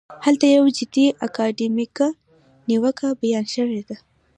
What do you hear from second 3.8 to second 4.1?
ده.